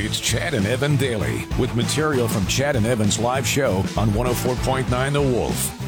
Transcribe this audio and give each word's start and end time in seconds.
It's 0.00 0.20
Chad 0.20 0.54
and 0.54 0.64
Evan 0.64 0.94
Daily 0.94 1.44
with 1.58 1.74
material 1.74 2.28
from 2.28 2.46
Chad 2.46 2.76
and 2.76 2.86
Evan's 2.86 3.18
live 3.18 3.44
show 3.44 3.78
on 3.96 4.10
104.9 4.10 5.12
The 5.12 5.20
Wolf. 5.20 5.82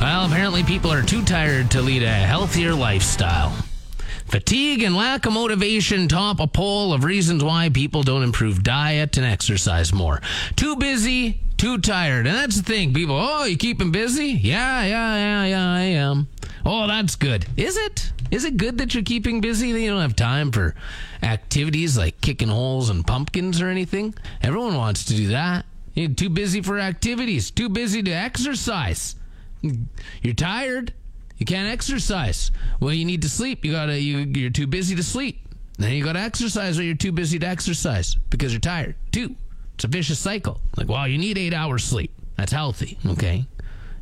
Well, 0.00 0.26
apparently 0.26 0.62
people 0.62 0.92
are 0.92 1.02
too 1.02 1.24
tired 1.24 1.68
to 1.72 1.82
lead 1.82 2.04
a 2.04 2.08
healthier 2.08 2.72
lifestyle. 2.72 3.52
Fatigue 4.26 4.84
and 4.84 4.94
lack 4.94 5.26
of 5.26 5.32
motivation 5.32 6.06
top 6.06 6.38
a 6.38 6.46
poll 6.46 6.92
of 6.92 7.02
reasons 7.02 7.42
why 7.42 7.70
people 7.70 8.04
don't 8.04 8.22
improve 8.22 8.62
diet 8.62 9.16
and 9.16 9.26
exercise 9.26 9.92
more. 9.92 10.20
Too 10.54 10.76
busy, 10.76 11.40
too 11.56 11.78
tired. 11.78 12.28
And 12.28 12.36
that's 12.36 12.58
the 12.58 12.62
thing. 12.62 12.94
People, 12.94 13.16
oh, 13.18 13.46
you 13.46 13.56
keep 13.56 13.78
them 13.78 13.90
busy? 13.90 14.26
Yeah, 14.28 14.84
yeah, 14.84 15.16
yeah, 15.16 15.44
yeah, 15.46 15.72
I 15.72 15.80
am. 15.80 16.28
Oh, 16.64 16.86
that's 16.86 17.16
good. 17.16 17.46
Is 17.56 17.76
it? 17.76 18.12
Is 18.30 18.44
it 18.44 18.56
good 18.56 18.78
that 18.78 18.94
you're 18.94 19.02
keeping 19.02 19.40
busy? 19.40 19.72
That 19.72 19.80
you 19.80 19.90
don't 19.90 20.02
have 20.02 20.16
time 20.16 20.52
for 20.52 20.74
activities 21.22 21.98
like 21.98 22.20
kicking 22.20 22.48
holes 22.48 22.90
and 22.90 23.06
pumpkins 23.06 23.60
or 23.60 23.68
anything? 23.68 24.14
Everyone 24.42 24.76
wants 24.76 25.04
to 25.06 25.14
do 25.14 25.28
that. 25.28 25.66
You're 25.94 26.10
too 26.10 26.30
busy 26.30 26.62
for 26.62 26.78
activities, 26.78 27.50
too 27.50 27.68
busy 27.68 28.02
to 28.02 28.10
exercise. 28.10 29.16
You're 30.22 30.34
tired. 30.34 30.94
You 31.38 31.46
can't 31.46 31.72
exercise. 31.72 32.50
Well, 32.80 32.92
you 32.92 33.04
need 33.04 33.22
to 33.22 33.28
sleep. 33.28 33.64
You 33.64 33.72
gotta. 33.72 33.98
You, 33.98 34.18
you're 34.18 34.50
too 34.50 34.66
busy 34.66 34.94
to 34.94 35.02
sleep. 35.02 35.40
Then 35.78 35.92
you 35.92 36.04
gotta 36.04 36.20
exercise, 36.20 36.78
or 36.78 36.82
you're 36.82 36.94
too 36.94 37.12
busy 37.12 37.38
to 37.38 37.46
exercise 37.46 38.14
because 38.28 38.52
you're 38.52 38.60
tired. 38.60 38.94
Two. 39.10 39.34
It's 39.74 39.84
a 39.84 39.88
vicious 39.88 40.18
cycle. 40.18 40.60
Like, 40.76 40.88
well, 40.88 41.08
you 41.08 41.16
need 41.16 41.38
eight 41.38 41.54
hours 41.54 41.84
sleep. 41.84 42.12
That's 42.36 42.52
healthy. 42.52 42.98
Okay. 43.06 43.46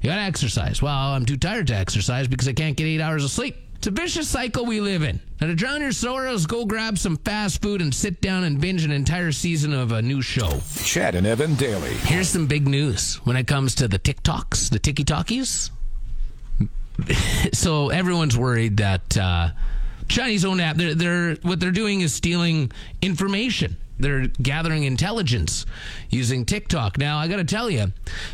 You 0.02 0.10
gotta 0.10 0.22
exercise. 0.22 0.82
Well, 0.82 0.92
I'm 0.92 1.24
too 1.24 1.36
tired 1.36 1.68
to 1.68 1.76
exercise 1.76 2.26
because 2.28 2.48
I 2.48 2.52
can't 2.52 2.76
get 2.76 2.84
eight 2.84 3.00
hours 3.00 3.24
of 3.24 3.30
sleep. 3.30 3.56
It's 3.78 3.86
a 3.86 3.92
vicious 3.92 4.28
cycle 4.28 4.66
we 4.66 4.80
live 4.80 5.04
in. 5.04 5.20
Now, 5.40 5.46
to 5.46 5.54
drown 5.54 5.80
your 5.80 5.92
sorrows, 5.92 6.46
go 6.46 6.64
grab 6.64 6.98
some 6.98 7.16
fast 7.16 7.62
food 7.62 7.80
and 7.80 7.94
sit 7.94 8.20
down 8.20 8.42
and 8.42 8.60
binge 8.60 8.84
an 8.84 8.90
entire 8.90 9.30
season 9.30 9.72
of 9.72 9.92
a 9.92 10.02
new 10.02 10.20
show. 10.20 10.60
Chad 10.82 11.14
and 11.14 11.24
Evan 11.24 11.54
Daily. 11.54 11.94
Here's 11.94 12.28
some 12.28 12.48
big 12.48 12.66
news 12.66 13.20
when 13.24 13.36
it 13.36 13.46
comes 13.46 13.76
to 13.76 13.86
the 13.86 14.00
TikToks, 14.00 14.70
the 14.70 14.80
Tiki 14.80 15.04
Talkies. 15.04 15.70
so 17.52 17.90
everyone's 17.90 18.36
worried 18.36 18.78
that 18.78 19.16
uh, 19.16 19.50
Chinese 20.08 20.44
owned 20.44 20.60
app, 20.60 20.74
they're, 20.74 20.96
they're 20.96 21.34
what 21.42 21.60
they're 21.60 21.70
doing 21.70 22.00
is 22.00 22.12
stealing 22.12 22.72
information. 23.00 23.76
They're 24.00 24.26
gathering 24.42 24.84
intelligence 24.84 25.66
using 26.10 26.44
TikTok. 26.44 26.98
Now, 26.98 27.18
I 27.18 27.28
got 27.28 27.36
to 27.36 27.44
tell 27.44 27.70
you, 27.70 27.92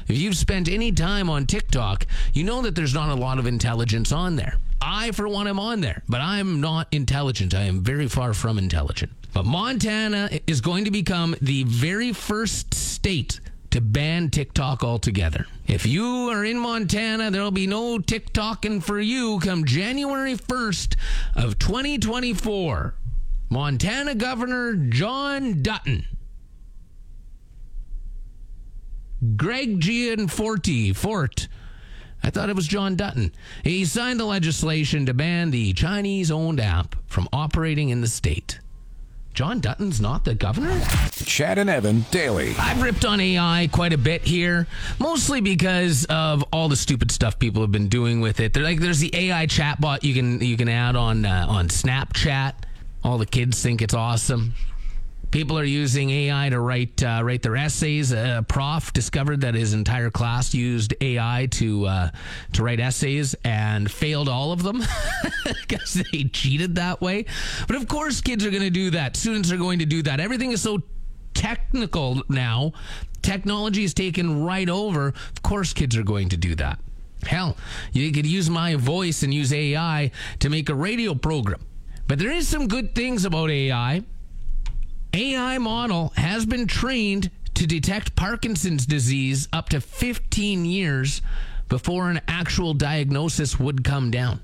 if 0.09 0.17
you've 0.17 0.37
spent 0.37 0.71
any 0.71 0.91
time 0.91 1.29
on 1.29 1.45
TikTok, 1.45 2.07
you 2.33 2.45
know 2.45 2.63
that 2.63 2.75
there's 2.75 2.95
not 2.95 3.11
a 3.11 3.15
lot 3.15 3.39
of 3.39 3.47
intelligence 3.47 4.11
on 4.11 4.37
there. 4.37 4.57
I, 4.85 5.13
for 5.13 5.27
one, 5.27 5.49
am 5.49 5.59
on 5.59 5.81
there, 5.81 6.03
but 6.09 6.21
I'm 6.21 6.61
not 6.61 6.89
intelligent. 6.93 7.55
I 7.55 7.63
am 7.63 7.83
very 7.83 8.07
far 8.07 8.35
from 8.35 8.59
intelligent. 8.59 9.13
But 9.33 9.47
Montana 9.47 10.29
is 10.47 10.61
going 10.61 10.85
to 10.85 10.91
become 10.91 11.35
the 11.41 11.65
very 11.65 12.13
first 12.13 12.75
state 12.75 13.41
to 13.71 13.81
ban 13.81 14.31
TikTok 14.31 14.85
altogether. 14.85 15.47
If 15.67 15.87
you 15.87 16.29
are 16.31 16.45
in 16.45 16.59
Montana, 16.59 17.31
there'll 17.31 17.51
be 17.51 17.67
no 17.67 17.99
TikToking 17.99 18.85
for 18.85 19.01
you 19.01 19.41
come 19.41 19.65
January 19.65 20.37
1st 20.37 20.97
of 21.35 21.59
2024. 21.59 22.95
Montana 23.49 24.15
Governor 24.15 24.75
John 24.75 25.63
Dutton. 25.63 26.05
Greg 29.37 29.81
Gianforte 29.81 30.93
Fort. 30.93 31.49
I 32.25 32.31
thought 32.31 32.49
it 32.49 32.57
was 32.57 32.67
John 32.67 32.97
Dutton. 32.97 33.33
He 33.63 33.85
signed 33.85 34.19
the 34.19 34.25
legislation 34.25 35.05
to 35.05 35.13
ban 35.13 35.51
the 35.51 35.75
Chinese 35.75 36.31
owned 36.31 36.59
app 36.59 36.97
from 37.07 37.29
operating 37.35 37.91
in 37.91 38.01
the 38.01 38.07
state. 38.07 38.61
John 39.35 39.61
Dutton's 39.61 40.01
not 40.01 40.25
the 40.25 40.35
governor? 40.35 40.81
Chad 41.13 41.59
and 41.59 41.69
Evan 41.69 42.07
Daily. 42.11 42.55
I've 42.59 42.81
ripped 42.81 43.05
on 43.05 43.21
AI 43.21 43.69
quite 43.71 43.93
a 43.93 43.99
bit 43.99 44.23
here, 44.23 44.67
mostly 44.99 45.43
because 45.43 46.07
of 46.07 46.43
all 46.51 46.71
the 46.71 46.77
stupid 46.77 47.11
stuff 47.11 47.39
people 47.39 47.61
have 47.61 47.73
been 47.73 47.89
doing 47.89 48.23
with 48.23 48.41
it. 48.41 48.55
They're 48.55 48.63
like, 48.63 48.81
there's 48.81 49.01
the 49.01 49.11
AI 49.13 49.47
chatbot 49.47 50.03
you 50.03 50.15
can 50.15 50.41
you 50.41 50.57
can 50.57 50.71
add 50.71 50.97
on 50.97 51.27
uh, 51.27 51.45
on 51.47 51.69
Snapchat. 51.69 52.55
All 53.03 53.19
the 53.19 53.27
kids 53.27 53.61
think 53.63 53.83
it's 53.83 53.93
awesome. 53.93 54.55
People 55.35 55.59
are 55.59 55.65
using 55.65 56.11
AI 56.11 56.49
to 56.51 56.61
write 56.61 57.03
uh, 57.03 57.21
write 57.25 57.43
their 57.43 57.57
essays. 57.57 58.13
A 58.13 58.45
prof 58.47 58.93
discovered 58.93 59.41
that 59.41 59.57
his 59.57 59.75
entire 59.75 60.09
class 60.09 60.55
used 60.55 60.95
AI 61.01 61.49
to 61.51 61.87
uh, 61.87 62.11
to 62.53 62.63
write 62.63 62.79
essays 62.79 63.35
and 63.43 63.91
failed 63.91 64.29
all 64.29 64.53
of 64.53 64.63
them 64.63 64.81
because 65.45 65.95
they 65.95 66.23
cheated 66.23 66.77
that 66.77 67.01
way. 67.01 67.25
But 67.67 67.75
of 67.75 67.89
course, 67.89 68.21
kids 68.21 68.47
are 68.47 68.51
going 68.51 68.63
to 68.63 68.71
do 68.71 68.91
that. 68.91 69.17
Students 69.17 69.51
are 69.51 69.57
going 69.57 69.81
to 69.81 69.85
do 69.85 70.03
that. 70.03 70.21
Everything 70.21 70.53
is 70.53 70.63
so 70.63 70.83
technical 71.35 72.23
now. 72.29 72.71
Technology 73.21 73.83
is 73.83 73.93
taken 73.93 74.45
right 74.45 74.69
over. 74.69 75.09
Of 75.09 75.43
course, 75.43 75.73
kids 75.73 75.97
are 75.97 76.05
going 76.05 76.29
to 76.29 76.37
do 76.37 76.55
that. 76.55 76.79
Hell, 77.27 77.57
you 77.93 78.13
could 78.13 78.25
use 78.25 78.49
my 78.49 78.77
voice 78.77 79.25
and 79.25 79.35
use 79.35 79.53
AI 79.53 80.13
to 80.39 80.49
make 80.49 80.69
a 80.69 80.77
radio 80.77 81.13
program. 81.13 81.67
But 82.07 82.21
there 82.21 82.31
is 82.31 82.47
some 82.47 82.69
good 82.69 82.95
things 82.95 83.25
about 83.25 83.51
AI. 83.51 84.05
AI 85.15 85.59
model 85.59 86.13
has 86.17 86.45
been 86.45 86.67
trained 86.67 87.31
to 87.55 87.69
detect 87.69 88.17
Parkinson's 88.17 88.85
disease 88.85 89.47
up 89.53 89.69
to 89.69 89.81
15 89.81 90.65
years 90.65 91.23
before 91.69 92.11
an 92.11 92.21
actual 92.27 92.75
diagnosis 92.75 93.57
would 93.57 93.85
come 93.85 94.11
down. 94.11 94.41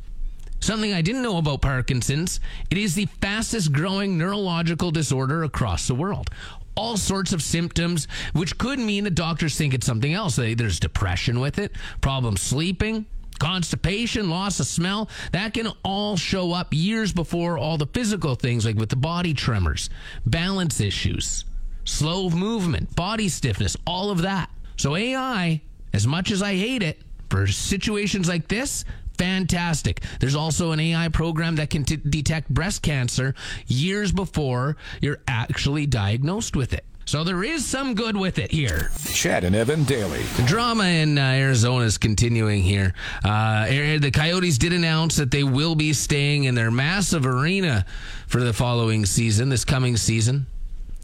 Something 0.61 0.93
I 0.93 1.03
didn't 1.03 1.23
know 1.23 1.39
about 1.39 1.63
Parkinson's, 1.63 2.39
it 2.71 2.79
is 2.79 2.95
the 2.95 3.07
fastest 3.21 3.73
growing 3.73 4.17
neurological 4.17 4.93
disorder 4.93 5.43
across 5.43 5.89
the 5.89 5.95
world. 5.97 6.31
All 6.77 6.97
sorts 6.97 7.33
of 7.33 7.43
symptoms, 7.43 8.07
which 8.33 8.57
could 8.57 8.79
mean 8.79 9.03
that 9.05 9.17
doctors 9.17 9.57
think 9.57 9.75
it's 9.75 9.87
something 9.87 10.15
else. 10.15 10.37
There's 10.37 10.79
depression 10.79 11.41
with 11.41 11.59
it, 11.59 11.73
problems 12.01 12.43
sleeping, 12.43 13.07
constipation, 13.41 14.31
loss 14.31 14.61
of 14.61 14.67
smell, 14.67 15.09
that 15.33 15.55
can 15.55 15.69
all 15.83 16.17
show 16.17 16.53
up 16.53 16.69
years 16.73 17.13
before 17.13 17.59
all 17.59 17.77
the 17.77 17.87
physical 17.87 18.37
things, 18.37 18.65
like 18.65 18.77
with 18.77 18.91
the 18.91 18.97
body 18.97 19.35
tremors, 19.35 19.91
balance 20.25 20.81
issues, 20.81 21.45
slow 21.85 22.31
movement, 22.31 22.95
body 22.95 23.29
stiffness, 23.29 23.77
all 23.85 24.11
of 24.11 24.23
that. 24.23 24.49
So, 24.77 24.95
AI, 24.95 25.61
as 25.93 26.07
much 26.07 26.31
as 26.31 26.43
I 26.43 26.55
hate 26.55 26.85
it, 26.85 27.03
for 27.31 27.47
situations 27.47 28.29
like 28.29 28.49
this, 28.49 28.85
fantastic. 29.17 30.03
There's 30.19 30.35
also 30.35 30.73
an 30.73 30.81
AI 30.81 31.09
program 31.09 31.57
that 31.57 31.71
can 31.71 31.85
t- 31.85 31.97
detect 31.97 32.49
breast 32.49 32.83
cancer 32.83 33.35
years 33.67 34.13
before 34.13 34.77
you're 35.01 35.21
actually 35.29 35.87
diagnosed 35.87 36.57
with 36.57 36.73
it. 36.73 36.85
So 37.11 37.25
there 37.25 37.43
is 37.43 37.67
some 37.67 37.97
good 37.97 38.17
with 38.17 38.39
it 38.39 38.53
here. 38.53 38.93
Chad 39.13 39.43
and 39.43 39.57
Evan 39.57 39.83
Daily. 39.83 40.23
The 40.37 40.45
drama 40.45 40.85
in 40.85 41.19
uh, 41.19 41.23
Arizona 41.23 41.85
is 41.85 41.99
continuing 41.99 42.63
here. 42.63 42.95
Uh, 43.25 43.67
the 43.99 44.13
Coyotes 44.13 44.59
did 44.59 44.73
announce 44.73 45.17
that 45.17 45.33
they 45.33 45.43
will 45.43 45.75
be 45.75 45.93
staying 45.93 46.45
in 46.45 46.55
their 46.55 46.71
massive 46.71 47.27
arena 47.27 47.85
for 48.29 48.41
the 48.41 48.53
following 48.53 49.05
season, 49.07 49.49
this 49.49 49.65
coming 49.65 49.97
season. 49.97 50.47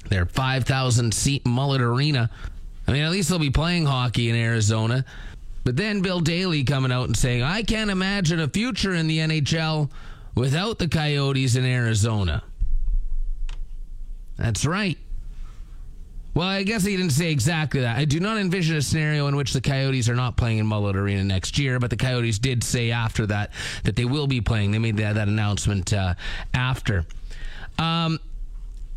Their 0.09 0.27
5,000 0.27 1.13
seat 1.13 1.45
mullet 1.45 1.81
arena. 1.81 2.31
I 2.87 2.93
mean, 2.93 3.03
at 3.03 3.11
least 3.11 3.29
they'll 3.29 3.41
be 3.41 3.51
playing 3.51 3.87
hockey 3.87 4.31
in 4.31 4.37
Arizona. 4.37 5.05
But 5.65 5.77
then 5.77 6.03
Bill 6.03 6.21
Daly 6.21 6.63
coming 6.63 6.93
out 6.93 7.09
and 7.09 7.17
saying, 7.17 7.43
I 7.43 7.65
can't 7.65 7.91
imagine 7.91 8.39
a 8.39 8.47
future 8.47 8.95
in 8.95 9.09
the 9.09 9.19
NHL 9.19 9.91
without 10.37 10.79
the 10.79 10.87
Coyotes 10.87 11.57
in 11.57 11.65
Arizona. 11.65 12.45
That's 14.37 14.65
right. 14.65 14.99
Well, 16.37 16.47
I 16.47 16.65
guess 16.65 16.85
he 16.85 16.95
didn't 16.95 17.13
say 17.13 17.31
exactly 17.31 17.81
that. 17.81 17.97
I 17.97 18.05
do 18.05 18.21
not 18.21 18.37
envision 18.37 18.77
a 18.77 18.83
scenario 18.83 19.27
in 19.27 19.37
which 19.37 19.55
the 19.55 19.61
Coyotes 19.63 20.07
are 20.11 20.15
not 20.15 20.37
playing 20.37 20.59
in 20.59 20.67
Mullet 20.67 20.95
Arena 20.95 21.25
next 21.25 21.59
year, 21.59 21.79
but 21.79 21.89
the 21.89 21.97
Coyotes 21.97 22.39
did 22.39 22.63
say 22.63 22.91
after 22.91 23.25
that 23.29 23.53
that 23.85 23.97
they 23.97 24.05
will 24.05 24.27
be 24.27 24.43
playing. 24.43 24.71
They 24.71 24.79
made 24.79 24.99
that, 24.99 25.15
that 25.15 25.29
announcement 25.29 25.95
uh, 25.95 26.13
after. 26.53 27.07
Um, 27.79 28.21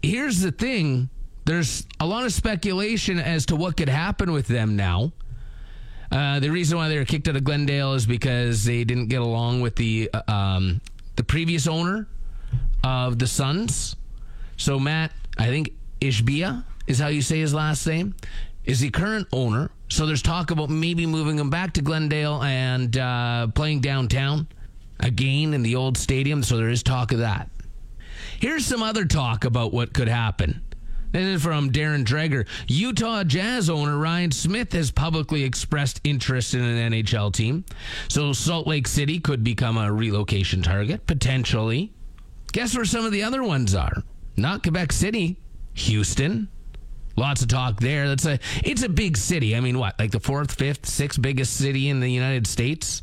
here's 0.03 0.41
the 0.41 0.51
thing 0.51 1.07
there's 1.45 1.87
a 2.01 2.05
lot 2.05 2.25
of 2.25 2.33
speculation 2.33 3.19
as 3.19 3.45
to 3.45 3.55
what 3.55 3.77
could 3.77 3.87
happen 3.87 4.33
with 4.33 4.47
them 4.47 4.75
now. 4.75 5.13
Uh, 6.11 6.41
the 6.41 6.49
reason 6.49 6.77
why 6.77 6.89
they 6.89 6.97
were 6.97 7.05
kicked 7.05 7.29
out 7.29 7.37
of 7.37 7.45
Glendale 7.45 7.93
is 7.93 8.05
because 8.05 8.65
they 8.65 8.83
didn't 8.83 9.07
get 9.07 9.21
along 9.21 9.61
with 9.61 9.77
the 9.77 10.09
uh, 10.13 10.29
um, 10.29 10.81
the 11.15 11.23
previous 11.23 11.67
owner 11.67 12.05
of 12.83 13.17
the 13.17 13.27
Suns. 13.27 13.95
So 14.57 14.77
Matt, 14.77 15.13
I 15.37 15.45
think 15.45 15.69
Ishbia 16.01 16.65
is 16.89 16.99
how 16.99 17.07
you 17.07 17.21
say 17.21 17.39
his 17.39 17.53
last 17.53 17.85
name. 17.85 18.15
is 18.65 18.79
the 18.79 18.89
current 18.89 19.27
owner. 19.31 19.69
So 19.89 20.05
there's 20.05 20.21
talk 20.21 20.51
about 20.51 20.69
maybe 20.69 21.05
moving 21.05 21.39
him 21.39 21.49
back 21.49 21.73
to 21.73 21.81
Glendale 21.81 22.43
and 22.43 22.97
uh, 22.97 23.47
playing 23.47 23.81
downtown 23.81 24.47
again 24.99 25.53
in 25.53 25.61
the 25.61 25.75
old 25.75 25.97
stadium. 25.97 26.43
So 26.43 26.57
there 26.57 26.69
is 26.69 26.83
talk 26.83 27.11
of 27.11 27.19
that. 27.19 27.49
Here's 28.39 28.65
some 28.65 28.83
other 28.83 29.05
talk 29.05 29.45
about 29.45 29.71
what 29.71 29.93
could 29.93 30.07
happen. 30.07 30.61
This 31.11 31.25
is 31.25 31.43
from 31.43 31.71
Darren 31.71 32.05
Dreger. 32.05 32.45
Utah 32.67 33.23
Jazz 33.23 33.69
owner 33.69 33.97
Ryan 33.97 34.31
Smith 34.31 34.73
has 34.73 34.91
publicly 34.91 35.43
expressed 35.43 36.01
interest 36.03 36.53
in 36.53 36.61
an 36.61 36.91
NHL 36.91 37.33
team. 37.33 37.65
So 38.09 38.33
Salt 38.33 38.67
Lake 38.67 38.87
City 38.87 39.19
could 39.19 39.43
become 39.43 39.77
a 39.77 39.91
relocation 39.91 40.61
target, 40.61 41.07
potentially. 41.07 41.91
Guess 42.51 42.75
where 42.75 42.85
some 42.85 43.05
of 43.05 43.11
the 43.11 43.23
other 43.23 43.43
ones 43.43 43.73
are? 43.73 44.03
Not 44.37 44.61
Quebec 44.61 44.91
City, 44.91 45.37
Houston. 45.73 46.47
Lots 47.19 47.41
of 47.41 47.49
talk 47.49 47.81
there. 47.81 48.07
That's 48.07 48.25
a 48.25 48.39
it's 48.63 48.81
a 48.81 48.87
big 48.87 49.17
city. 49.17 49.53
I 49.53 49.59
mean, 49.59 49.77
what? 49.77 49.99
Like 49.99 50.11
the 50.11 50.21
fourth, 50.21 50.53
fifth, 50.53 50.85
sixth 50.85 51.21
biggest 51.21 51.57
city 51.57 51.89
in 51.89 51.99
the 51.99 52.09
United 52.09 52.47
States? 52.47 53.01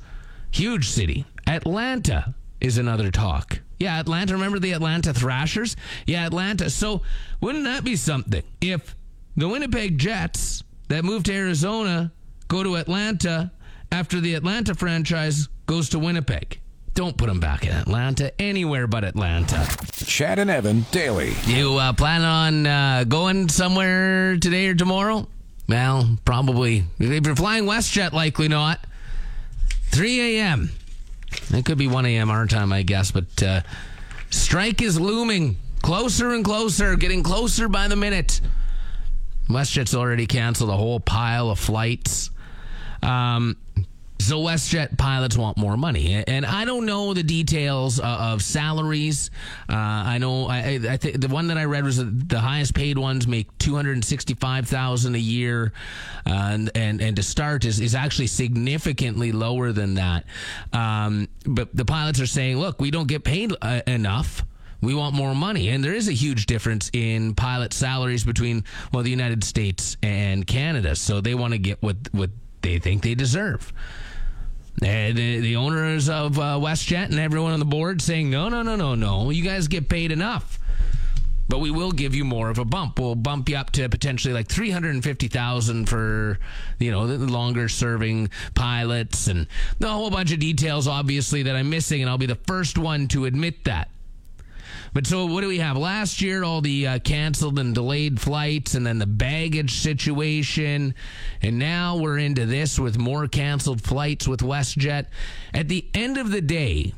Huge 0.51 0.89
city. 0.89 1.27
Atlanta 1.47 2.35
is 2.59 2.79
another 2.79 3.11
talk. 3.11 3.61
Yeah, 3.79 4.01
Atlanta. 4.01 4.33
Remember 4.33 4.59
the 4.59 4.73
Atlanta 4.73 5.13
Thrashers? 5.13 5.77
Yeah, 6.07 6.25
Atlanta. 6.25 6.71
So 6.71 7.03
wouldn't 7.43 7.65
that 7.65 7.85
be 7.85 7.95
something 7.95 8.43
if 8.63 8.97
the 9.37 9.51
Winnipeg 9.51 9.99
Jets 9.99 10.65
that 10.89 11.05
moved 11.05 11.27
to 11.27 11.35
Arizona 11.35 12.11
go 12.49 12.63
to 12.63 12.77
Atlanta 12.77 13.53
after 13.93 14.19
the 14.23 14.33
Atlanta 14.33 14.75
franchise 14.75 15.47
goes 15.67 15.91
to 15.91 15.99
Winnipeg? 15.99 16.59
Don't 16.97 17.15
put 17.15 17.27
them 17.27 17.41
back 17.41 17.67
in 17.67 17.73
Atlanta, 17.73 18.33
anywhere 18.41 18.87
but 18.87 19.05
Atlanta. 19.05 19.69
Chad 20.07 20.39
and 20.39 20.51
Evan 20.51 20.87
daily. 20.93 21.35
You 21.45 21.77
uh, 21.77 21.93
plan 21.93 22.23
on 22.23 22.67
uh, 22.67 23.05
going 23.05 23.51
somewhere 23.51 24.39
today 24.39 24.69
or 24.69 24.75
tomorrow? 24.75 25.29
Well, 25.69 26.17
probably. 26.25 26.85
If 26.99 27.27
you're 27.27 27.37
flying 27.37 27.65
WestJet, 27.65 28.13
likely 28.13 28.49
not. 28.49 28.81
3 29.91 30.39
a.m. 30.39 30.71
It 31.51 31.67
could 31.67 31.77
be 31.77 31.87
1 31.87 32.07
a.m. 32.07 32.31
our 32.31 32.47
time, 32.47 32.73
I 32.73 32.81
guess, 32.81 33.11
but 33.11 33.43
uh, 33.43 33.61
strike 34.31 34.81
is 34.81 34.99
looming. 34.99 35.59
Closer 35.83 36.33
and 36.33 36.43
closer, 36.47 36.97
getting 36.97 37.23
closer 37.23 37.69
by 37.69 37.89
the 37.89 37.97
minute. 37.97 38.41
WestJet's 39.51 39.95
already 39.95 40.27
canceled 40.27 40.71
a 40.71 40.77
whole 40.79 40.99
pile 40.99 41.51
of 41.51 41.59
flights. 41.59 42.31
Um, 43.03 43.59
so 44.19 44.41
WestJet 44.41 44.97
pilots 44.99 45.37
want 45.37 45.57
more 45.57 45.77
money, 45.77 46.25
and 46.27 46.45
I 46.47 46.65
don't 46.65 46.87
know 46.87 47.15
the 47.15 47.23
details 47.23 48.01
of 48.01 48.43
salaries. 48.43 49.31
Uh, 49.69 49.75
I 49.75 50.19
know 50.19 50.47
I, 50.47 50.81
I 50.89 50.97
the 50.97 51.29
one 51.31 51.49
that 51.49 51.59
I 51.59 51.65
read 51.65 51.85
was 51.85 51.99
the 51.99 52.41
highest 52.41 52.75
paid 52.75 52.99
ones 52.99 53.27
make 53.27 53.47
two 53.59 53.75
hundred 53.75 54.05
sixty-five 54.05 54.69
thousand 54.69 55.15
a 55.15 55.19
year, 55.19 55.73
uh, 56.27 56.31
and, 56.31 56.71
and 56.75 57.01
and 57.01 57.17
to 57.17 57.23
start 57.23 57.65
is 57.65 57.81
is 57.81 57.95
actually 57.95 58.29
significantly 58.29 59.33
lower 59.33 59.73
than 59.73 59.95
that. 59.95 60.25
Um, 60.73 61.29
but 61.45 61.75
the 61.75 61.85
pilots 61.85 62.21
are 62.21 62.27
saying, 62.27 62.59
look, 62.59 62.81
we 62.81 62.91
don't 62.91 63.09
get 63.09 63.25
paid 63.25 63.53
uh, 63.63 63.83
enough 63.87 64.45
we 64.81 64.95
want 64.95 65.15
more 65.15 65.35
money. 65.35 65.71
And 65.71 65.83
there 65.83 65.95
is 65.95 66.09
a 66.09 66.13
huge 66.13 66.47
difference 66.47 66.91
in 66.93 67.35
pilot 67.35 67.73
salaries 67.73 68.25
between, 68.25 68.65
well, 68.93 69.03
the 69.03 69.11
United 69.11 69.43
States 69.43 69.97
and 70.03 70.47
Canada. 70.47 70.95
So 70.95 71.21
they 71.21 71.35
want 71.35 71.53
to 71.53 71.59
get 71.59 71.83
what, 71.83 71.97
what 72.13 72.31
they 72.67 72.79
think 72.79 73.03
they 73.03 73.15
deserve. 73.15 73.73
The, 74.79 75.13
the 75.13 75.57
owners 75.57 76.09
of 76.09 76.39
uh, 76.39 76.59
WestJet 76.59 77.07
and 77.07 77.19
everyone 77.19 77.53
on 77.53 77.61
the 77.61 77.65
board 77.65 78.03
saying, 78.03 78.29
no, 78.29 78.49
no, 78.49 78.63
no, 78.63 78.77
no, 78.77 78.95
no. 78.95 79.31
You 79.31 79.43
guys 79.43 79.69
get 79.69 79.89
paid 79.89 80.13
enough. 80.13 80.59
But 81.49 81.61
we 81.61 81.71
will 81.71 81.93
give 81.93 82.13
you 82.13 82.25
more 82.25 82.51
of 82.51 82.59
a 82.59 82.65
bump. 82.65 82.99
We'll 82.99 83.15
bump 83.15 83.49
you 83.49 83.57
up 83.57 83.71
to 83.73 83.89
potentially 83.89 84.35
like 84.35 84.49
three 84.49 84.71
hundred 84.71 84.95
and 84.97 85.05
fifty 85.05 85.29
thousand 85.29 85.89
for, 85.89 86.41
you 86.81 86.91
know, 86.91 87.07
the 87.07 87.19
longer 87.19 87.69
serving 87.69 88.31
pilots 88.57 89.29
and 89.29 89.47
a 89.81 89.87
whole 89.87 90.11
bunch 90.11 90.33
of 90.33 90.41
details, 90.41 90.89
obviously, 90.89 91.45
that 91.45 91.55
I'm 91.55 91.71
missing. 91.71 92.03
And 92.03 92.11
I'll 92.11 92.19
be 92.19 92.27
the 92.27 92.35
first 92.35 92.79
one 92.79 93.07
to 93.09 93.27
admit 93.27 93.63
that. 93.65 93.91
But 94.97 95.07
so 95.07 95.27
what 95.27 95.43
do 95.43 95.49
we 95.49 95.59
have? 95.59 95.77
Last 95.77 96.23
year, 96.23 96.43
all 96.43 96.63
the 96.63 96.87
uh, 96.87 96.99
canceled 97.01 97.59
and 97.59 97.75
delayed 97.75 98.19
flights, 98.19 98.75
and 98.75 98.87
then 98.87 98.99
the 98.99 99.05
baggage 99.05 99.75
situation, 99.75 100.95
and 101.43 101.59
now 101.59 101.99
we're 101.99 102.17
into 102.17 102.47
this 102.47 102.79
with 102.79 102.97
more 102.97 103.29
canceled 103.29 103.83
flights 103.83 104.27
with 104.27 104.41
WestJet. 104.41 105.05
At 105.53 105.69
the 105.69 105.85
end 105.93 106.17
of 106.17 106.31
the 106.31 106.41
day, 106.41 106.95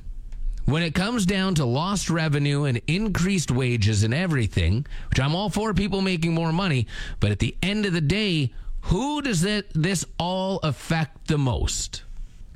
when 0.64 0.84
it 0.84 0.94
comes 0.94 1.26
down 1.26 1.56
to 1.56 1.64
lost 1.64 2.08
revenue 2.08 2.66
and 2.66 2.80
increased 2.86 3.50
wages 3.50 4.04
and 4.04 4.14
everything, 4.14 4.86
which 5.10 5.18
I'm 5.18 5.34
all 5.34 5.50
for 5.50 5.74
people 5.74 6.00
making 6.00 6.34
more 6.34 6.52
money, 6.52 6.86
but 7.18 7.32
at 7.32 7.40
the 7.40 7.56
end 7.64 7.84
of 7.84 7.94
the 7.94 8.00
day, 8.00 8.52
who 8.82 9.22
does 9.22 9.42
it, 9.42 9.72
this 9.74 10.04
all 10.20 10.60
affect 10.62 11.26
the 11.26 11.36
most? 11.36 12.04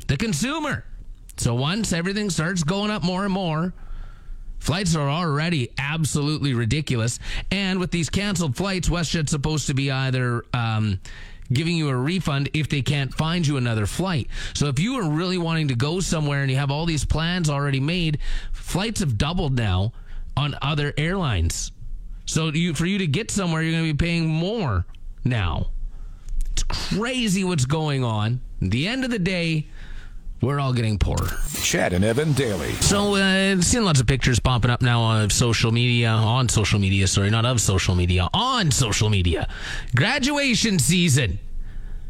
The 0.07 0.17
consumer. 0.17 0.85
So 1.37 1.57
once 1.57 1.93
everything 1.93 2.31
starts 2.31 2.63
going 2.63 2.93
up 2.93 3.03
more 3.03 3.25
and 3.25 3.35
more, 3.35 3.75
Flights 4.63 4.95
are 4.95 5.11
already 5.11 5.73
absolutely 5.77 6.55
ridiculous. 6.55 7.19
And 7.51 7.81
with 7.81 7.91
these 7.91 8.09
canceled 8.09 8.57
flights, 8.57 8.89
WestJet's 8.89 9.33
supposed 9.33 9.67
to 9.67 9.75
be 9.75 9.91
either 9.91 10.45
um, 10.55 11.01
giving 11.53 11.77
you 11.77 11.89
a 11.89 11.97
refund 11.97 12.49
if 12.55 12.69
they 12.69 12.81
can't 12.81 13.13
find 13.13 13.45
you 13.45 13.57
another 13.57 13.87
flight. 13.87 14.29
So 14.55 14.69
if 14.69 14.79
you 14.79 15.01
are 15.01 15.11
really 15.11 15.37
wanting 15.37 15.67
to 15.67 15.75
go 15.75 15.99
somewhere 15.99 16.43
and 16.43 16.51
you 16.51 16.59
have 16.59 16.71
all 16.71 16.87
these 16.87 17.05
plans 17.05 17.51
already 17.51 17.81
made, 17.81 18.21
flights 18.53 19.01
have 19.01 19.19
doubled 19.19 19.57
now 19.57 19.95
on 20.37 20.55
other 20.63 20.95
airlines. 20.97 21.73
So 22.27 22.47
you, 22.51 22.73
for 22.73 22.87
you 22.87 22.99
to 22.99 23.07
get 23.09 23.33
somewhere, 23.33 23.63
you're 23.63 23.73
going 23.73 23.89
to 23.89 23.93
be 23.93 24.07
paying 24.07 24.29
more 24.29 24.87
now. 25.25 25.73
It's 26.53 26.63
crazy 26.63 27.43
what's 27.43 27.65
going 27.65 28.05
on. 28.05 28.41
At 28.63 28.71
the 28.71 28.87
end 28.87 29.05
of 29.05 29.11
the 29.11 29.19
day, 29.19 29.67
we're 30.43 30.61
all 30.61 30.73
getting 30.73 30.99
poorer. 30.99 31.29
Chad 31.63 31.93
and 31.93 32.05
Evan 32.05 32.33
daily. 32.33 32.73
So, 32.75 33.15
uh, 33.15 33.61
seeing 33.61 33.85
lots 33.85 34.01
of 34.01 34.07
pictures 34.07 34.41
popping 34.41 34.71
up 34.71 34.83
now 34.83 35.01
on 35.01 35.31
social 35.31 35.71
media, 35.71 36.11
on 36.11 36.49
social 36.49 36.79
media, 36.79 37.07
sorry, 37.07 37.31
not 37.31 37.47
of 37.47 37.61
social 37.61 37.95
media, 37.95 38.29
on 38.35 38.71
social 38.71 39.09
media. 39.09 39.49
Graduation 39.95 40.79
season. 40.79 41.39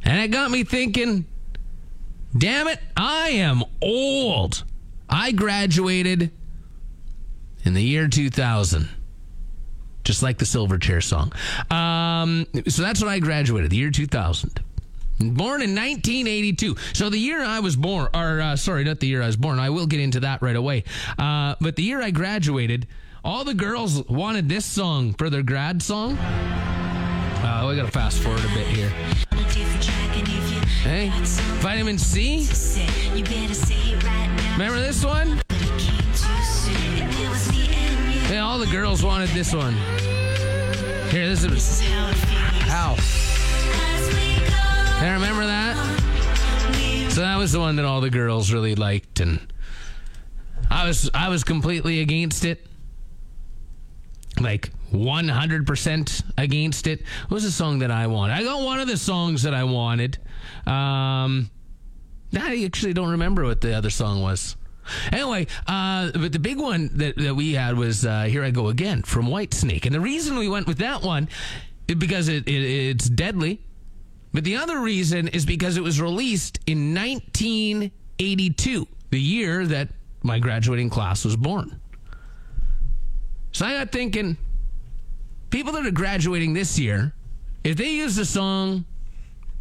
And 0.02 0.18
it 0.20 0.28
got 0.28 0.50
me 0.50 0.64
thinking, 0.64 1.26
damn 2.36 2.66
it, 2.68 2.80
I 2.96 3.28
am 3.28 3.62
old. 3.80 4.64
I 5.08 5.32
graduated 5.32 6.30
in 7.64 7.74
the 7.74 7.82
year 7.82 8.08
2000 8.08 8.88
just 10.04 10.22
like 10.22 10.38
the 10.38 10.44
Silverchair 10.44 11.02
song. 11.02 11.32
Um, 11.70 12.46
so 12.66 12.82
that's 12.82 13.00
when 13.00 13.08
I 13.08 13.20
graduated, 13.20 13.70
the 13.70 13.76
year 13.76 13.90
2000. 13.90 14.60
Born 15.30 15.62
in 15.62 15.74
1982. 15.74 16.76
So 16.92 17.10
the 17.10 17.18
year 17.18 17.42
I 17.42 17.60
was 17.60 17.76
born, 17.76 18.08
or 18.14 18.40
uh, 18.40 18.56
sorry, 18.56 18.84
not 18.84 19.00
the 19.00 19.06
year 19.06 19.22
I 19.22 19.26
was 19.26 19.36
born. 19.36 19.58
I 19.58 19.70
will 19.70 19.86
get 19.86 20.00
into 20.00 20.20
that 20.20 20.42
right 20.42 20.56
away. 20.56 20.84
Uh, 21.18 21.54
but 21.60 21.76
the 21.76 21.82
year 21.82 22.02
I 22.02 22.10
graduated, 22.10 22.86
all 23.24 23.44
the 23.44 23.54
girls 23.54 24.04
wanted 24.08 24.48
this 24.48 24.66
song 24.66 25.14
for 25.14 25.30
their 25.30 25.42
grad 25.42 25.82
song. 25.82 26.16
Uh, 26.18 27.66
we 27.68 27.76
gotta 27.76 27.90
fast 27.90 28.20
forward 28.20 28.40
a 28.40 28.54
bit 28.54 28.66
here. 28.66 28.88
Hey, 30.82 31.10
vitamin 31.60 31.98
C. 31.98 32.46
Remember 34.52 34.80
this 34.80 35.04
one? 35.04 35.40
Yeah, 38.30 38.44
all 38.44 38.58
the 38.58 38.68
girls 38.70 39.02
wanted 39.02 39.28
this 39.30 39.54
one. 39.54 39.74
Here, 41.10 41.28
this 41.28 41.44
is 41.44 41.80
how. 42.68 42.96
I 45.02 45.14
remember 45.14 45.44
that. 45.46 47.10
So 47.10 47.22
that 47.22 47.36
was 47.36 47.50
the 47.50 47.58
one 47.58 47.74
that 47.76 47.84
all 47.84 48.00
the 48.00 48.08
girls 48.08 48.52
really 48.52 48.76
liked, 48.76 49.18
and 49.18 49.52
I 50.70 50.86
was 50.86 51.10
I 51.12 51.28
was 51.28 51.42
completely 51.42 52.00
against 52.00 52.44
it, 52.44 52.64
like 54.40 54.70
one 54.92 55.28
hundred 55.28 55.66
percent 55.66 56.22
against 56.38 56.86
it. 56.86 57.02
What 57.22 57.32
was 57.34 57.42
the 57.42 57.50
song 57.50 57.80
that 57.80 57.90
I 57.90 58.06
wanted? 58.06 58.34
I 58.34 58.44
got 58.44 58.64
one 58.64 58.78
of 58.78 58.86
the 58.86 58.96
songs 58.96 59.42
that 59.42 59.54
I 59.54 59.64
wanted. 59.64 60.18
Um, 60.66 61.50
I 62.38 62.62
actually 62.64 62.92
don't 62.92 63.10
remember 63.10 63.44
what 63.44 63.60
the 63.60 63.74
other 63.76 63.90
song 63.90 64.22
was. 64.22 64.56
Anyway, 65.12 65.48
uh, 65.66 66.12
but 66.12 66.32
the 66.32 66.38
big 66.38 66.58
one 66.58 66.90
that, 66.98 67.16
that 67.16 67.34
we 67.34 67.54
had 67.54 67.76
was 67.76 68.06
uh, 68.06 68.22
"Here 68.22 68.44
I 68.44 68.52
Go 68.52 68.68
Again" 68.68 69.02
from 69.02 69.26
Whitesnake, 69.26 69.84
and 69.84 69.94
the 69.94 70.00
reason 70.00 70.38
we 70.38 70.48
went 70.48 70.68
with 70.68 70.78
that 70.78 71.02
one 71.02 71.28
because 71.86 72.28
it, 72.28 72.46
it 72.46 72.62
it's 72.62 73.08
deadly. 73.08 73.60
But 74.32 74.44
the 74.44 74.56
other 74.56 74.80
reason 74.80 75.28
is 75.28 75.44
because 75.44 75.76
it 75.76 75.82
was 75.82 76.00
released 76.00 76.58
in 76.66 76.94
1982, 76.94 78.86
the 79.10 79.20
year 79.20 79.66
that 79.66 79.88
my 80.22 80.38
graduating 80.38 80.90
class 80.90 81.24
was 81.24 81.36
born. 81.36 81.80
So 83.52 83.66
I 83.66 83.74
got 83.74 83.92
thinking, 83.92 84.38
people 85.50 85.72
that 85.74 85.84
are 85.84 85.90
graduating 85.90 86.54
this 86.54 86.78
year, 86.78 87.12
if 87.62 87.76
they 87.76 87.90
use 87.90 88.16
the 88.16 88.24
song 88.24 88.86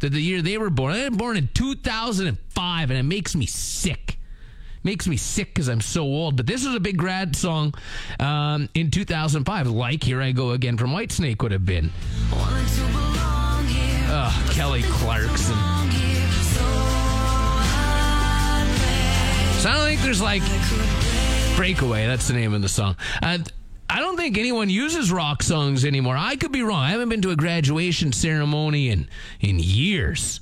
that 0.00 0.12
the 0.12 0.20
year 0.20 0.40
they 0.40 0.56
were 0.58 0.70
born, 0.70 0.94
they 0.94 1.08
were 1.08 1.16
born 1.16 1.36
in 1.36 1.48
2005, 1.54 2.90
and 2.90 2.98
it 2.98 3.02
makes 3.02 3.34
me 3.34 3.46
sick. 3.46 4.18
Makes 4.84 5.06
me 5.06 5.16
sick 5.16 5.54
because 5.54 5.68
I'm 5.68 5.80
so 5.80 6.02
old. 6.02 6.36
But 6.36 6.46
this 6.46 6.66
was 6.66 6.74
a 6.74 6.80
big 6.80 6.96
grad 6.96 7.36
song 7.36 7.74
um, 8.18 8.68
in 8.74 8.90
2005, 8.90 9.68
like 9.68 10.02
Here 10.02 10.20
I 10.20 10.32
Go 10.32 10.50
Again 10.50 10.76
from 10.76 10.90
Whitesnake 10.90 11.40
would 11.42 11.52
have 11.52 11.64
been. 11.64 11.92
Uh, 14.34 14.52
Kelly 14.52 14.82
Clarkson. 14.82 15.56
So 19.60 19.70
I 19.70 19.74
don't 19.76 19.86
think 19.86 20.00
there's 20.00 20.22
like 20.22 20.42
Breakaway. 21.56 22.06
That's 22.06 22.26
the 22.26 22.34
name 22.34 22.54
of 22.54 22.62
the 22.62 22.68
song. 22.68 22.96
Uh, 23.22 23.38
I 23.88 24.00
don't 24.00 24.16
think 24.16 24.38
anyone 24.38 24.70
uses 24.70 25.12
rock 25.12 25.42
songs 25.42 25.84
anymore. 25.84 26.16
I 26.16 26.36
could 26.36 26.50
be 26.50 26.62
wrong. 26.62 26.80
I 26.80 26.90
haven't 26.90 27.10
been 27.10 27.22
to 27.22 27.30
a 27.30 27.36
graduation 27.36 28.12
ceremony 28.12 28.88
in 28.88 29.08
in 29.40 29.58
years. 29.58 30.40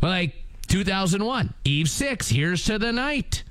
But 0.00 0.08
like 0.08 0.34
2001, 0.68 1.52
Eve 1.64 1.90
Six, 1.90 2.28
Here's 2.30 2.64
to 2.64 2.78
the 2.78 2.92
Night. 2.92 3.42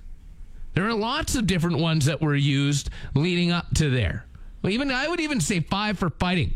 There 0.74 0.88
are 0.88 0.94
lots 0.94 1.36
of 1.36 1.46
different 1.48 1.80
ones 1.80 2.06
that 2.06 2.22
were 2.22 2.36
used 2.36 2.90
leading 3.14 3.52
up 3.52 3.66
to 3.76 3.90
there. 3.90 4.26
Well, 4.62 4.72
even 4.72 4.90
I 4.90 5.08
would 5.08 5.20
even 5.20 5.42
say 5.42 5.60
Five 5.60 6.00
for 6.00 6.10
Fighting. 6.10 6.54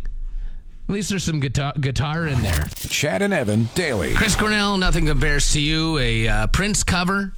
At 0.93 0.97
least 0.97 1.09
there's 1.09 1.23
some 1.23 1.39
guitar, 1.39 1.73
guitar 1.81 2.27
in 2.27 2.39
there. 2.43 2.67
Chad 2.87 3.23
and 3.23 3.33
Evan 3.33 3.67
daily. 3.73 4.13
Chris 4.13 4.35
Cornell, 4.35 4.77
Nothing 4.77 5.07
Compares 5.07 5.51
to 5.53 5.59
You, 5.59 5.97
a 5.97 6.27
uh, 6.27 6.47
Prince 6.47 6.83
cover. 6.83 7.33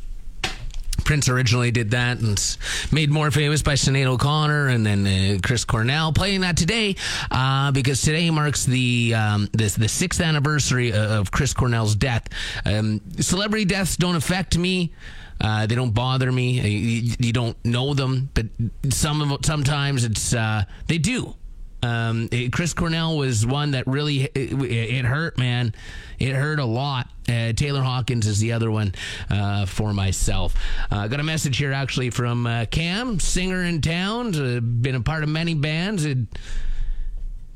Prince 1.05 1.29
originally 1.29 1.71
did 1.71 1.91
that 1.91 2.19
and 2.19 2.57
made 2.91 3.09
more 3.09 3.31
famous 3.31 3.61
by 3.61 3.75
Sinead 3.75 4.07
O'Connor 4.07 4.67
and 4.67 4.85
then 4.85 5.07
uh, 5.07 5.37
Chris 5.41 5.63
Cornell 5.63 6.11
playing 6.11 6.41
that 6.41 6.57
today 6.57 6.97
uh, 7.31 7.71
because 7.71 8.01
today 8.01 8.29
marks 8.29 8.65
the 8.65 9.13
um, 9.15 9.47
this 9.53 9.75
the 9.75 9.87
sixth 9.87 10.19
anniversary 10.19 10.91
o- 10.91 11.19
of 11.21 11.31
Chris 11.31 11.53
Cornell's 11.53 11.95
death. 11.95 12.27
Um, 12.65 12.99
celebrity 13.21 13.63
deaths 13.63 13.95
don't 13.95 14.17
affect 14.17 14.57
me. 14.57 14.91
Uh, 15.39 15.65
they 15.65 15.75
don't 15.75 15.93
bother 15.93 16.29
me. 16.29 16.59
Uh, 16.59 16.63
You, 16.65 17.13
you 17.19 17.31
don't 17.31 17.55
know 17.63 17.93
them, 17.93 18.29
but 18.33 18.47
some 18.89 19.21
of 19.31 19.45
sometimes 19.45 20.03
it's 20.03 20.33
uh, 20.33 20.65
they 20.87 20.97
do. 20.97 21.35
Um, 21.83 22.29
it- 22.31 22.51
Chris 22.51 22.73
Cornell 22.73 23.17
was 23.17 23.45
one 23.45 23.71
that 23.71 23.85
really 23.87 24.23
it, 24.23 24.53
it 24.61 25.05
hurt, 25.05 25.37
man. 25.37 25.73
It 26.17 26.33
hurt 26.33 26.59
a 26.59 26.65
lot. 26.65 27.09
Uh, 27.27 27.53
Taylor 27.53 27.81
Hawkins 27.81 28.25
is 28.27 28.39
the 28.39 28.53
other 28.53 28.71
one 28.71 28.93
uh, 29.29 29.65
for 29.65 29.93
myself. 29.93 30.53
Uh, 30.89 31.07
got 31.07 31.19
a 31.19 31.23
message 31.23 31.57
here 31.57 31.73
actually 31.73 32.09
from 32.09 32.47
uh, 32.47 32.65
Cam, 32.65 33.19
singer 33.19 33.63
in 33.63 33.81
town, 33.81 34.35
uh, 34.35 34.59
been 34.61 34.95
a 34.95 35.01
part 35.01 35.23
of 35.23 35.29
many 35.29 35.53
bands. 35.55 36.05
It 36.05 36.19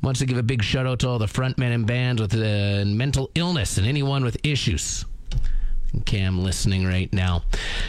wants 0.02 0.20
to 0.20 0.26
give 0.26 0.38
a 0.38 0.42
big 0.42 0.62
shout 0.62 0.86
out 0.86 0.98
to 1.00 1.08
all 1.08 1.18
the 1.18 1.26
frontmen 1.26 1.72
and 1.74 1.86
bands 1.86 2.20
with 2.20 2.34
uh, 2.34 2.84
mental 2.86 3.30
illness 3.34 3.78
and 3.78 3.86
anyone 3.86 4.24
with 4.24 4.36
issues. 4.44 5.04
Cam 6.04 6.42
listening 6.42 6.86
right 6.86 7.12
now. 7.12 7.42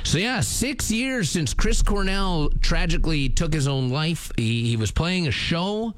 So 0.03 0.17
yeah, 0.17 0.41
six 0.41 0.91
years 0.91 1.29
since 1.29 1.53
Chris 1.53 1.81
Cornell 1.81 2.50
tragically 2.62 3.29
took 3.29 3.53
his 3.53 3.67
own 3.67 3.89
life. 3.89 4.31
He, 4.38 4.67
he 4.67 4.75
was 4.75 4.91
playing 4.91 5.27
a 5.27 5.31
show. 5.31 5.93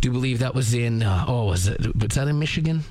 Do 0.00 0.10
believe 0.10 0.40
that 0.40 0.54
was 0.54 0.74
in 0.74 1.02
uh, 1.02 1.24
oh 1.26 1.46
was 1.46 1.66
it 1.66 1.96
was 1.96 2.14
that 2.14 2.28
in 2.28 2.38
Michigan? 2.38 2.84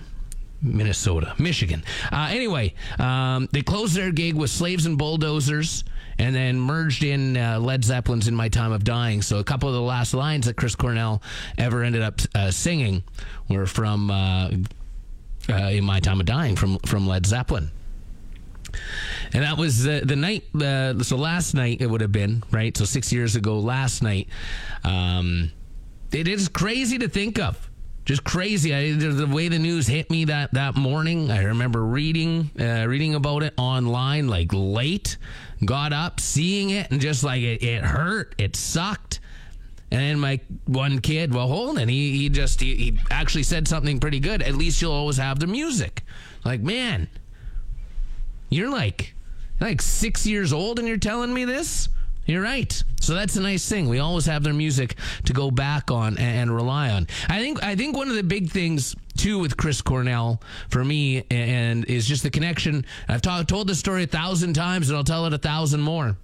Minnesota, 0.61 1.35
Michigan. 1.37 1.83
Uh, 2.11 2.29
anyway, 2.31 2.73
um, 2.99 3.47
they 3.51 3.61
closed 3.61 3.95
their 3.95 4.11
gig 4.11 4.35
with 4.35 4.49
Slaves 4.49 4.85
and 4.85 4.97
Bulldozers 4.97 5.83
and 6.19 6.35
then 6.35 6.59
merged 6.59 7.03
in 7.03 7.37
uh, 7.37 7.59
Led 7.59 7.85
Zeppelin's 7.85 8.27
In 8.27 8.35
My 8.35 8.49
Time 8.49 8.71
of 8.71 8.83
Dying. 8.83 9.21
So 9.21 9.37
a 9.37 9.43
couple 9.43 9.69
of 9.69 9.75
the 9.75 9.81
last 9.81 10.13
lines 10.13 10.47
that 10.47 10.55
Chris 10.57 10.75
Cornell 10.75 11.21
ever 11.57 11.83
ended 11.83 12.01
up 12.01 12.19
uh, 12.33 12.49
singing 12.49 13.03
were 13.49 13.67
from 13.67 14.09
uh, 14.09 14.49
uh, 15.49 15.53
In 15.53 15.83
My 15.83 15.99
Time 15.99 16.19
of 16.19 16.25
Dying 16.25 16.55
from, 16.55 16.79
from 16.79 17.07
Led 17.07 17.25
Zeppelin. 17.25 17.69
And 19.33 19.43
that 19.43 19.57
was 19.57 19.83
the, 19.83 20.01
the 20.05 20.15
night, 20.15 20.43
uh, 20.55 21.01
so 21.03 21.17
last 21.17 21.53
night 21.53 21.81
it 21.81 21.87
would 21.87 22.01
have 22.01 22.11
been, 22.11 22.43
right? 22.51 22.75
So 22.75 22.85
six 22.85 23.11
years 23.11 23.35
ago, 23.35 23.59
last 23.59 24.03
night. 24.03 24.27
Um, 24.83 25.51
it 26.11 26.27
is 26.27 26.47
crazy 26.47 26.97
to 26.99 27.09
think 27.09 27.39
of. 27.39 27.69
Just 28.05 28.23
crazy. 28.23 28.73
I, 28.73 28.93
the, 28.93 29.27
way 29.27 29.49
the 29.49 29.59
news 29.59 29.85
hit 29.85 30.09
me 30.09 30.25
that, 30.25 30.53
that 30.53 30.75
morning, 30.75 31.29
I 31.29 31.43
remember 31.43 31.83
reading 31.83 32.49
uh, 32.57 32.85
reading 32.87 33.15
about 33.15 33.43
it 33.43 33.53
online 33.57 34.29
like 34.29 34.51
late. 34.53 35.17
Got 35.65 35.91
up, 35.91 36.21
seeing 36.21 36.69
it, 36.69 36.89
and 36.89 37.01
just 37.01 37.25
like 37.25 37.41
it, 37.41 37.61
it 37.61 37.83
hurt. 37.83 38.33
It 38.37 38.55
sucked. 38.55 39.19
And 39.91 39.99
then 39.99 40.19
my 40.19 40.39
one 40.65 40.99
kid, 40.99 41.33
well, 41.33 41.47
Holden, 41.47 41.89
he, 41.89 42.17
he 42.17 42.29
just 42.29 42.61
he, 42.61 42.75
he 42.75 42.99
actually 43.11 43.43
said 43.43 43.67
something 43.67 43.99
pretty 43.99 44.21
good. 44.21 44.41
At 44.41 44.55
least 44.55 44.81
you'll 44.81 44.93
always 44.93 45.17
have 45.17 45.39
the 45.39 45.47
music. 45.47 46.03
Like 46.45 46.61
man, 46.61 47.09
you're 48.49 48.69
like 48.69 49.13
like 49.59 49.81
six 49.81 50.25
years 50.25 50.53
old 50.53 50.79
and 50.79 50.87
you're 50.87 50.97
telling 50.97 51.33
me 51.33 51.45
this? 51.45 51.89
You're 52.25 52.41
right. 52.41 52.83
So 52.99 53.13
that's 53.13 53.37
a 53.37 53.41
nice 53.41 53.67
thing. 53.67 53.87
We 53.87 53.99
always 53.99 54.25
have 54.25 54.43
their 54.43 54.53
music 54.53 54.95
to 55.25 55.33
go 55.33 55.49
back 55.49 55.89
on 55.91 56.17
and, 56.17 56.39
and 56.41 56.55
rely 56.55 56.89
on. 56.89 57.07
I 57.29 57.39
think 57.39 57.63
I 57.63 57.75
think 57.75 57.95
one 57.95 58.09
of 58.09 58.15
the 58.15 58.23
big 58.23 58.49
things 58.49 58.95
too 59.15 59.39
with 59.39 59.55
Chris 59.57 59.81
Cornell 59.81 60.41
for 60.69 60.83
me 60.83 61.23
and 61.31 61.85
is 61.85 62.05
just 62.05 62.23
the 62.23 62.29
connection. 62.29 62.85
I've 63.07 63.21
ta- 63.21 63.43
told 63.43 63.67
this 63.67 63.79
story 63.79 64.03
a 64.03 64.07
thousand 64.07 64.53
times 64.53 64.89
and 64.89 64.97
I'll 64.97 65.03
tell 65.03 65.25
it 65.25 65.33
a 65.33 65.37
thousand 65.37 65.81
more 65.81 66.17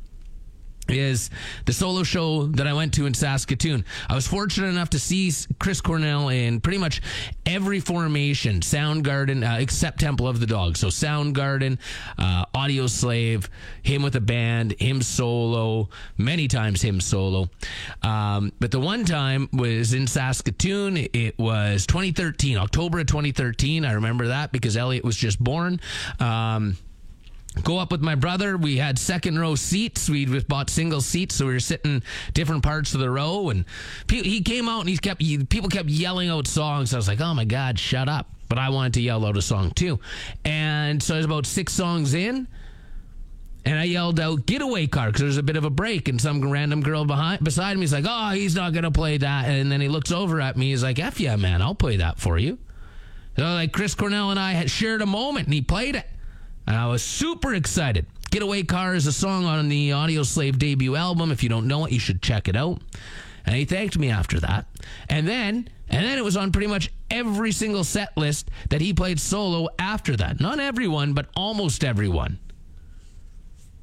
is 0.89 1.29
the 1.65 1.73
solo 1.73 2.03
show 2.03 2.47
that 2.47 2.67
I 2.67 2.73
went 2.73 2.93
to 2.95 3.05
in 3.05 3.13
Saskatoon. 3.13 3.85
I 4.09 4.15
was 4.15 4.27
fortunate 4.27 4.67
enough 4.67 4.89
to 4.91 4.99
see 4.99 5.31
Chris 5.59 5.81
Cornell 5.81 6.29
in 6.29 6.59
pretty 6.61 6.77
much 6.77 7.01
every 7.45 7.79
formation, 7.79 8.59
Soundgarden, 8.59 9.43
uh, 9.43 9.59
except 9.59 9.99
Temple 9.99 10.27
of 10.27 10.39
the 10.39 10.45
Dog. 10.45 10.77
So 10.77 10.87
Soundgarden, 10.87 11.77
uh, 12.17 12.45
Audioslave, 12.53 13.47
him 13.81 14.03
with 14.03 14.15
a 14.15 14.21
band, 14.21 14.75
him 14.79 15.01
solo, 15.01 15.89
many 16.17 16.47
times 16.47 16.81
him 16.81 16.99
solo. 16.99 17.49
Um, 18.01 18.51
but 18.59 18.71
the 18.71 18.79
one 18.79 19.05
time 19.05 19.49
was 19.53 19.93
in 19.93 20.07
Saskatoon. 20.07 20.97
It 21.13 21.37
was 21.37 21.85
2013, 21.87 22.57
October 22.57 22.99
of 22.99 23.07
2013. 23.07 23.85
I 23.85 23.93
remember 23.93 24.27
that 24.27 24.51
because 24.51 24.77
Elliot 24.77 25.03
was 25.03 25.15
just 25.15 25.43
born. 25.43 25.79
Um, 26.19 26.77
go 27.62 27.77
up 27.77 27.91
with 27.91 28.01
my 28.01 28.15
brother. 28.15 28.57
We 28.57 28.77
had 28.77 28.98
second 28.98 29.38
row 29.38 29.55
seats. 29.55 30.10
We 30.10 30.25
bought 30.41 30.69
single 30.69 31.01
seats, 31.01 31.36
so 31.36 31.45
we 31.45 31.53
were 31.53 31.60
sitting 31.60 32.01
different 32.33 32.63
parts 32.63 32.93
of 32.93 33.00
the 33.00 33.10
row. 33.10 33.50
And 33.50 33.65
pe- 34.07 34.24
he 34.24 34.41
came 34.41 34.67
out 34.67 34.81
and 34.81 34.89
he 34.89 34.98
kept 34.98 35.22
he, 35.22 35.43
people 35.43 35.69
kept 35.69 35.89
yelling 35.89 36.29
out 36.29 36.48
songs. 36.48 36.93
I 36.93 36.98
was 36.98 37.07
like, 37.07 37.22
oh 37.22 37.33
my 37.33 37.45
god, 37.45 37.77
shut 37.77 38.10
up! 38.10 38.29
But 38.50 38.57
I 38.57 38.69
wanted 38.69 38.93
to 38.95 39.01
yell 39.01 39.25
out 39.25 39.38
a 39.38 39.41
song 39.41 39.72
too. 39.72 40.00
And 40.43 41.01
so 41.01 41.15
I 41.15 41.17
was 41.17 41.25
about 41.25 41.45
six 41.45 41.74
songs 41.74 42.13
in. 42.13 42.48
And 43.65 43.79
I 43.79 43.86
yelled 43.86 44.19
out 44.19 44.45
"Getaway 44.45 44.88
Car" 44.88 45.07
because 45.07 45.22
there's 45.22 45.38
a 45.38 45.43
bit 45.43 45.55
of 45.55 45.63
a 45.63 45.69
break, 45.69 46.10
and 46.10 46.19
some 46.19 46.51
random 46.51 46.81
girl 46.81 47.05
behind 47.05 47.45
beside 47.45 47.77
me 47.77 47.86
is 47.86 47.93
like, 47.93 48.03
"Oh, 48.05 48.31
he's 48.31 48.55
not 48.55 48.74
gonna 48.74 48.91
play 48.91 49.17
that." 49.17 49.45
And 49.45 49.72
then 49.72 49.79
he 49.79 49.88
looks 49.88 50.12
over 50.12 50.41
at 50.41 50.57
me. 50.57 50.72
He's 50.72 50.83
like, 50.83 51.00
"F 51.00 51.17
yeah, 51.17 51.38
man, 51.38 51.62
I'll 51.62 51.74
play 51.74 51.95
that 51.95 52.19
for 52.19 52.38
you." 52.38 52.60
So 53.38 53.43
like 53.43 53.72
Chris 53.72 53.95
Cornell 53.95 54.31
and 54.31 54.39
I 54.39 54.51
had 54.51 54.69
shared 54.69 55.01
a 55.01 55.05
moment, 55.05 55.48
and 55.48 55.53
he 55.53 55.62
played 55.62 55.95
it. 55.95 56.05
And 56.67 56.75
I 56.75 56.88
was 56.88 57.03
super 57.03 57.53
excited. 57.53 58.05
Getaway 58.32 58.63
Car 58.63 58.96
is 58.96 59.05
a 59.05 59.12
song 59.12 59.46
on 59.46 59.70
the 59.70 59.91
Audioslave 59.91 60.58
debut 60.58 60.96
album. 60.96 61.32
If 61.32 61.43
you 61.43 61.50
don't 61.50 61.67
know 61.67 61.86
it, 61.86 61.91
you 61.91 62.00
should 62.00 62.22
check 62.22 62.48
it 62.48 62.55
out. 62.55 62.82
And 63.46 63.55
he 63.55 63.65
thanked 63.65 63.98
me 63.98 64.10
after 64.10 64.39
that. 64.39 64.65
And 65.10 65.27
then, 65.27 65.70
and 65.89 66.05
then 66.05 66.17
it 66.17 66.24
was 66.24 66.38
on 66.38 66.51
pretty 66.51 66.67
much 66.67 66.91
every 67.12 67.51
single 67.51 67.84
set 67.84 68.15
list 68.17 68.50
that 68.70 68.82
he 68.82 68.93
played 68.93 69.20
solo 69.20 69.67
after 69.77 70.15
that. 70.15 70.39
Not 70.39 70.60
everyone, 70.60 71.13
but 71.13 71.27
almost 71.36 71.84
everyone. 71.84 72.39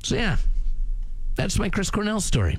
So 0.02 0.16
yeah, 0.16 0.36
that's 1.36 1.58
my 1.58 1.68
Chris 1.68 1.90
Cornell 1.90 2.20
story. 2.20 2.58